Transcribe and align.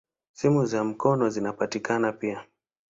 Simu 0.33 0.65
za 0.65 0.83
mkono 0.83 1.29
zinapatikana 1.29 2.11
pia. 2.11 2.45